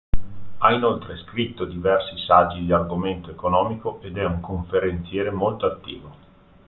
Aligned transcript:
Ha 0.57 0.73
inoltre 0.73 1.15
scritto 1.17 1.63
diversi 1.63 2.17
saggi 2.25 2.65
di 2.65 2.71
argomento 2.73 3.29
economico 3.29 4.01
ed 4.01 4.17
è 4.17 4.25
un 4.25 4.39
conferenziere 4.39 5.29
molto 5.29 5.67
attivo. 5.67 6.15